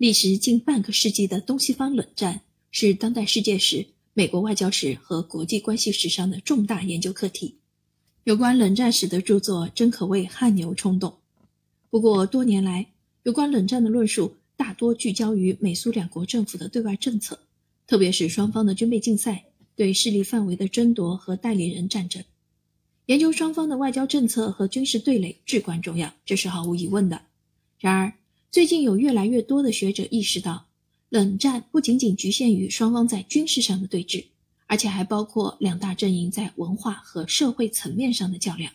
[0.00, 7.56] 历时近半个世纪的东西方冷战是当代世界史、美国外交史和国际关系史上的重大研究课题。
[8.24, 11.18] 有关冷战史的著作真可谓汗牛充栋。
[11.90, 12.86] 不过多年来，
[13.24, 17.38] 有关冷战的论述大多聚焦于美苏两国政府的对外政策，
[17.86, 19.44] 特别是双方的军备竞赛、
[19.76, 22.24] 对势力范围的争夺和代理人战争。
[23.04, 27.20] 研究双方的外交政策和军事对垒至关重要，这是毫无疑问的。
[27.78, 28.14] 然而，
[28.50, 30.66] 最近有越来越多的学者意识到，
[31.08, 34.24] 冷战不仅仅局限于双方在军事上的对峙，
[34.66, 38.72] 而且还包括两大阵营在文化和社会层面上的较量。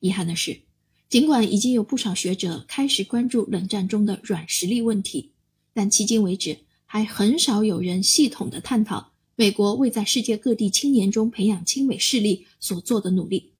[0.00, 0.62] 遗憾的是，
[1.08, 5.30] 尽管已经有不少学者开始关注冷战中的软实力问题，
[5.72, 9.12] 但迄今为止还很少有人系统的探讨。
[9.36, 13.52] 美国为在世界各地青年中培养亲美势力所做的努力，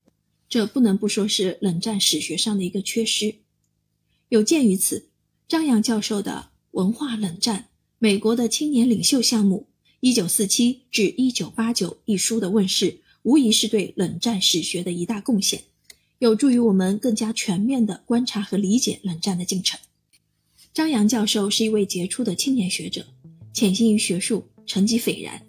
[0.49, 3.37] 这不能不说是冷战史学上的一个缺失。
[4.29, 5.09] 有鉴于此，
[5.51, 9.67] 张扬教授的《文化冷战：美国的青年领袖项目
[10.01, 15.63] （1947 至 1989）》一书的问世，无疑是对冷战史学的一大贡献，
[16.21, 19.81] 有助于我们更加全面地观察和理解冷战的进程。
[20.73, 23.05] 张扬教授是一位杰出的青年学者，
[23.53, 25.43] 潜心于学术，成绩斐然。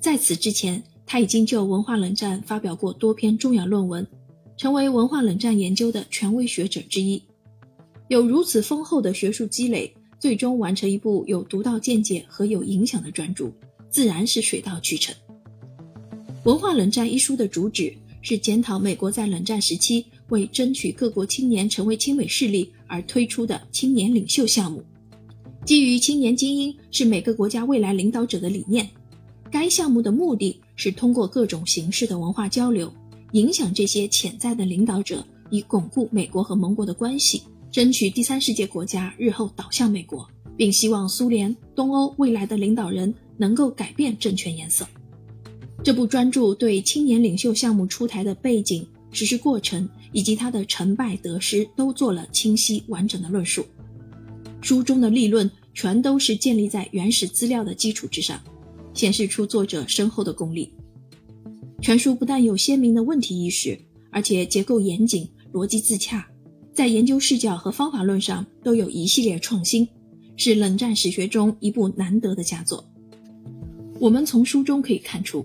[0.00, 4.04] 在此之前，他已经就文化冷战发表过多篇重要论文，
[4.56, 7.22] 成为文化冷战研究的权威学者之一。
[8.08, 13.50] 有如此丰厚的学术积累，最终完成一部有独到见解和有影响的专著，
[13.90, 15.14] 自然是水到渠成。
[16.44, 24.82] 《文化冷战》一书的主旨是检讨美国在冷战时期为争取各国青年成为亲美势力而推出的青年领袖项目，
[25.66, 28.88] 基于青年精英是每个国家未来领导者的理念。
[29.50, 32.90] 该项目的目的是通过各种形式的文化交流，
[33.32, 44.86] 影响这些潜在的领导者，以巩固美国和盟国的关系，争取第三世界国家日后倒向美国，并希望苏联、东欧未来的领导人能够改变政权颜色。
[45.82, 53.64] 这部专著对青年领袖项目出台的背景、实施过程以及它的成败得失都做了清晰完整的论述。
[54.60, 58.40] 书中的立论全都是建立在原始资料的基础之上。
[58.94, 60.72] 显示出作者深厚的功力。
[61.80, 63.78] 全书不但有鲜明的问题意识，
[64.10, 66.28] 而且结构严谨、逻辑自洽，
[66.78, 69.88] 在研究视角和方法论上都有一系列创新，
[70.36, 72.88] 是冷战史学中一部难得的佳作。
[73.98, 75.44] 我们从书中可以看出，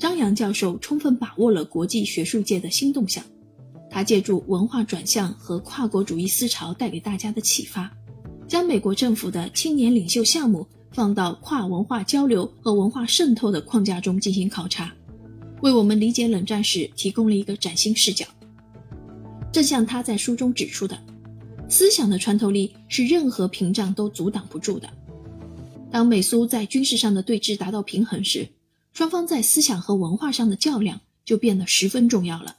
[0.00, 3.24] 张扬教授充分把握了国际学术界的新动向，
[3.88, 7.88] 他借助文化转向和跨国主义思潮带给大家的启发，
[8.48, 10.66] 将美国政府的青年领袖项目。
[10.90, 14.92] 放到跨文化交流和文化渗透的框架中进行考察，
[15.62, 18.26] 为我们理解冷战史提供了一个崭新视角。
[19.54, 21.00] 正像他在书中指出的，
[21.68, 24.92] 思想的穿透力是任何屏障都阻挡不住的。
[25.92, 28.48] 当美苏在军事上的对峙达到平衡时，
[28.92, 32.56] 双方在思想和文化上的较量就变得十分重要了。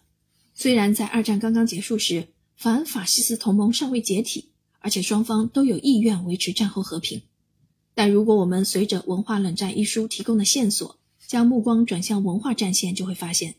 [0.53, 7.21] 虽然在二战刚刚结束时，反法西斯同盟尚未解体，而且双方都有意愿维持战后和平。
[7.93, 13.55] 但如果我们随着《文化冷战》一书提供的线索，将目光转向文化战线，就会发现，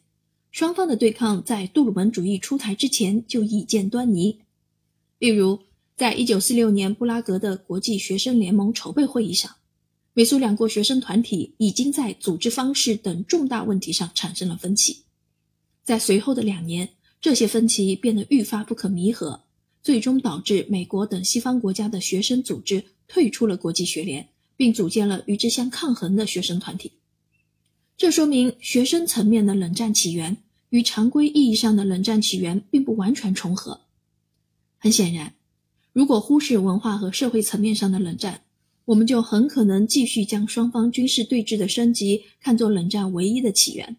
[0.56, 4.38] 双方的对抗在杜鲁门主义出台之前就已见端倪。
[5.18, 5.60] 例如，
[5.98, 9.54] 在一九四六年布拉格的国际学生联盟筹备会议上，
[10.14, 15.02] 美苏两国学生团体已经在组织方式等重大问题上产生了分歧。
[15.84, 16.88] 在随后的两年，
[17.20, 19.42] 这些分歧变得愈发不可弥合，
[19.82, 22.82] 最终导致美国等西方国家的学生组织。
[23.06, 26.92] 退出了国际学联，并组建了与之相抗衡的学生团体。
[27.98, 30.36] 这说明学生层面的冷战起源
[30.70, 33.80] 与常规意义上的冷战起源并不完全重合。
[34.78, 35.34] 很显然，
[35.92, 38.42] 如果忽视文化和社会层面上的冷战，
[38.84, 43.96] 我们就很可能继续将双方军事对峙的升级看作冷战唯一的起源。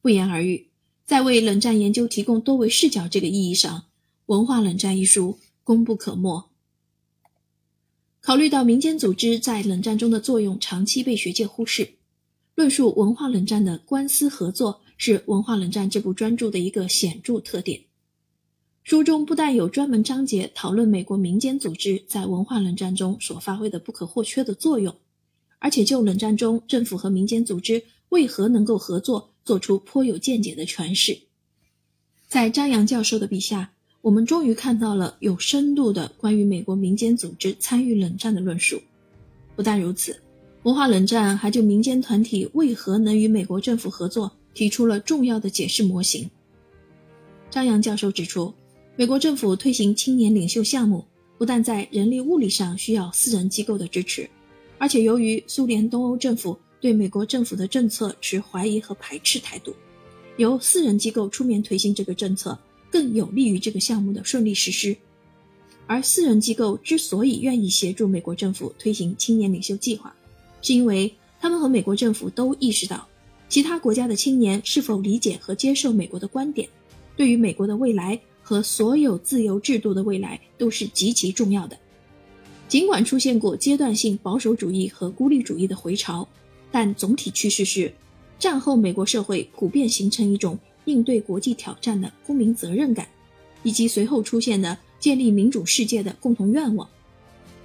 [0.00, 0.68] 不言而喻，
[1.04, 3.78] 在为冷战研究提供多维视角这个意义上，
[4.26, 6.48] 《文化冷战》一书功不可没。
[8.20, 11.94] 考虑到民间组织在冷战中的作用长期被学界忽视，
[12.54, 17.80] 论述文化冷战的官司合作是文化冷战这部专著的一个显著特点。
[18.84, 24.94] 书中不但有专门章节讨论美国民间组织在文化冷战中所发挥的不可或缺的作用，
[25.58, 31.18] 而且就冷战中政府和民间组织为何能够合作做出颇有见解的诠释。
[32.28, 33.72] 在张扬教授的笔下。
[34.02, 38.82] 我们终于看到了有深度的关于美国民间组织参与冷战的论述。
[39.54, 40.20] 不但如此，
[40.64, 46.30] 文化冷战还就民间团体为何能与美国政府合作提出了重要的解释模型。
[47.50, 48.52] 张扬教授指出，
[48.96, 51.04] 美国政府推行青年领袖项目，
[51.38, 54.28] 不但在人力物力上需要私人机构的支持，
[54.78, 59.74] 而且由于苏联东欧政府对美国政府的政策持怀疑和排斥态度，
[60.36, 62.58] 由私人机构出面推行这个政策，
[62.90, 64.96] 更有利于这个项目的顺利实施。
[65.86, 70.14] 而私人机构之所以愿意协助美国政府推行青年领袖计划，
[70.62, 73.06] 是因为他们和美国政府都意识到，
[73.52, 76.66] 其他国家的青年是否理解和接受美国的观点，
[77.14, 81.76] 对于美国的未来和所有自由制度的未来都是极其重要的。
[82.66, 86.26] 尽管出现过阶段性保守主义和孤立主义的回潮，
[86.70, 87.92] 但总体趋势是，
[88.38, 93.06] 战后美国社会普遍形成一种应对国际挑战的公民责任感，
[93.62, 94.78] 以及随后出现的。
[94.98, 96.88] 建立民主世界的共同愿望，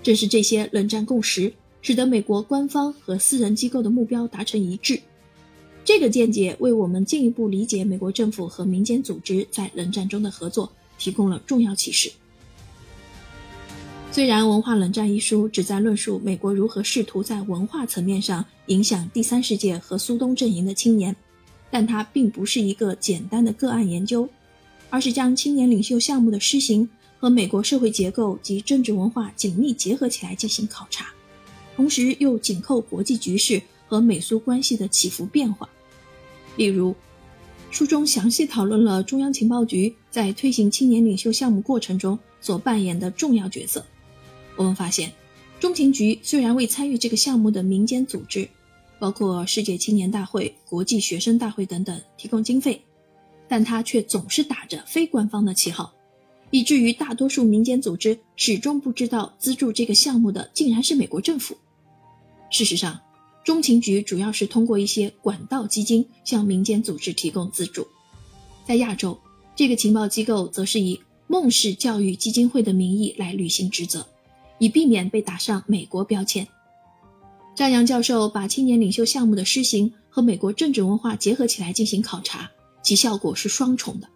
[0.01, 1.54] 正是这些冷战共识，
[1.84, 5.00] 使得美国官方和私人机构的目标达成一致。
[5.88, 10.69] 这个见解为我们进一步理解美国政府和民间组织在冷战中的合作
[11.00, 12.12] 提供了重要启示。
[14.12, 21.16] 虽然《文化冷战》一书旨在论述美国如何试图在文化层面上影响第三世界和苏东阵营的青年，
[21.72, 24.28] 但它并不是一个简单的个案研究，
[24.89, 26.89] 而是将青年领袖项目的施行。
[27.18, 31.07] 和美国社会结构及政治文化紧密结合起来进行考察，
[31.78, 35.68] 同时又紧扣国际局势和美苏关系的起伏变化。
[36.57, 36.94] 例如，
[37.71, 43.86] 书中详细讨论了中央情报局在推行青年领袖项目过程中所扮演的重要角色。
[44.56, 45.12] 我们发现，
[45.59, 48.50] 中情局虽然为参与这个项目的民间组织，
[49.00, 52.81] 包括世界青年大会、国际学生大会等等提供经费，
[53.48, 55.94] 但它却总是打着非官方的旗号。
[56.50, 61.57] 以至于大多数民间组织始终不知道资助这个项目的竟然是美国政府。
[62.50, 62.98] 事实上，
[63.48, 67.88] 中情局主要是通过一些管道基金向民间组织提供资助。
[68.66, 69.18] 在亚洲，
[69.56, 74.06] 这个情报机构则是以孟氏教育基金会的名义来履行职责，
[74.60, 76.46] 以避免被打上美国标签。
[77.56, 82.52] 张扬教授把青年领袖项目的施行和美国政治文化结合起来进行考察，
[82.84, 84.10] 其效果是双重的。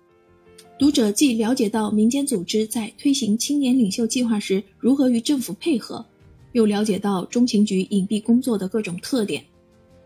[0.78, 6.06] 读者既了解到民间组织在推行青年领袖计划时如何与政府配合，
[6.54, 9.46] 又了解到中情局隐蔽工作的各种特点，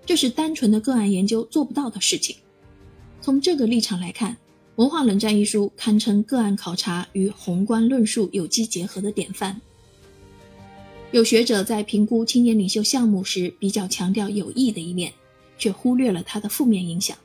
[0.06, 2.36] 这是单纯的个案研究做不到的事情。
[3.22, 4.34] 从这个立场来看，
[4.76, 9.60] 《文化冷战》一书堪称个案考察与宏观论述有机结合的典范。
[11.12, 15.14] 有学者在评估青年领袖项目时比较强调有益的一面，
[15.58, 17.18] 却忽略了它的负面影响。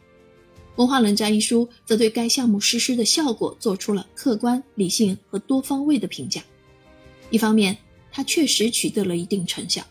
[0.76, 6.42] 文化冷战一书则对该项目实施的效果做出了客观、理性和多方位的评价。
[7.30, 7.76] 一方面，
[8.12, 9.82] 它确实取得了一定成效，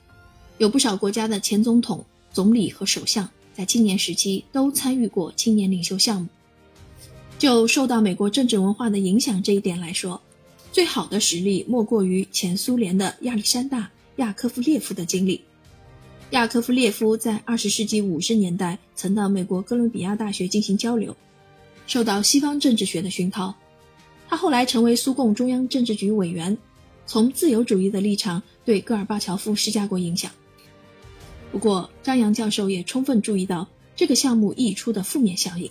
[0.57, 6.27] 有不少国家的前总统、总理和首相在青年时期都参与过青年领袖项目。
[7.38, 10.21] 就受到美国政治文化的影响这一点来说，
[10.71, 13.83] 最好的实例莫过于前苏联的亚历山大·
[14.18, 15.42] 亚科夫列夫的经历。
[16.31, 21.15] 亚科夫列夫在二十世纪五十年代曾到美国哥伦比亚大学进行交流，
[21.88, 23.56] 受到西方政治学的熏陶。
[24.27, 26.56] 他后来成为苏共中央政治局委员，
[27.10, 30.32] 从自由主义的立场对戈尔巴乔夫施加过影响。
[31.52, 35.68] 不过，张扬教授也充分注意到这个项目溢出的负面效应，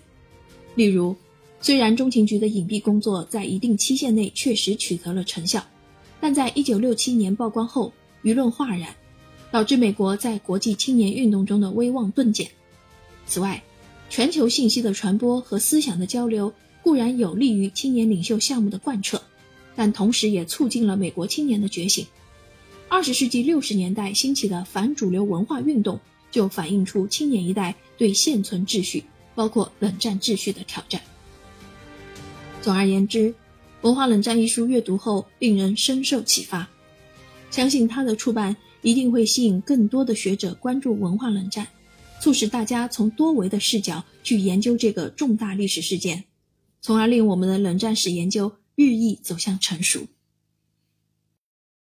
[0.74, 1.14] 例如，
[1.60, 5.64] 虽然中情局的隐蔽工作在一定期限内确实取得了成效，
[6.20, 7.92] 但在一九六七年曝光后，
[8.24, 8.92] 舆论哗然。
[9.50, 12.50] 导致美国在国际青年运动中的威望顿减。
[13.26, 13.62] 此外，
[14.10, 16.52] 全球信息的传播和思想的交流
[16.82, 19.22] 固然有利于青年领袖项目的贯彻，
[19.78, 22.04] 但同时也促进了美国青年的觉醒。
[22.88, 26.00] 二十世纪六十年代兴起的反主流文化运动，
[26.32, 29.04] 就反映出青年一代对现存秩序，
[29.36, 31.00] 包括冷战秩序的挑战。
[32.60, 33.28] 总而言之，
[33.82, 36.68] 《文化冷战》一书阅读后令人深受启发，
[37.48, 38.56] 相信它的出版。
[38.80, 41.66] 一定会吸引更多的学者关注文化冷战，
[42.22, 46.22] 促使大家从多维的视角去研究这个重大历史事件，
[46.80, 50.06] 从而令我们的冷战史研究日益走向成熟。